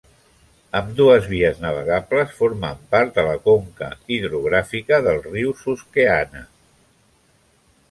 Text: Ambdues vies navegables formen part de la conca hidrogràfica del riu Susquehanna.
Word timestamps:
Ambdues 0.77 1.27
vies 1.33 1.59
navegables 1.65 2.33
formen 2.37 2.81
part 2.95 3.13
de 3.19 3.27
la 3.29 3.37
conca 3.49 3.91
hidrogràfica 4.17 5.01
del 5.11 5.23
riu 5.29 5.55
Susquehanna. 5.63 6.45